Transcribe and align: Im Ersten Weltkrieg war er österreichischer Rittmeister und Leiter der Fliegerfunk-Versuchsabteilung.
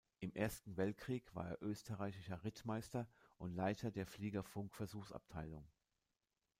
Im 0.19 0.33
Ersten 0.33 0.77
Weltkrieg 0.77 1.35
war 1.35 1.47
er 1.47 1.61
österreichischer 1.61 2.43
Rittmeister 2.43 3.07
und 3.37 3.53
Leiter 3.53 3.91
der 3.91 4.07
Fliegerfunk-Versuchsabteilung. 4.07 5.63